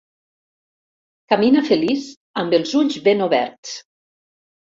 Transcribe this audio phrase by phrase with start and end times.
[1.33, 2.07] Camina feliç
[2.43, 3.77] amb els ulls ben oberts.